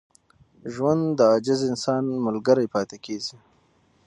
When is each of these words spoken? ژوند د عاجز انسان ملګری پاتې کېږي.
ژوند 0.73 1.03
د 1.17 1.19
عاجز 1.31 1.59
انسان 1.71 2.03
ملګری 2.25 2.67
پاتې 2.73 2.97
کېږي. 3.05 3.37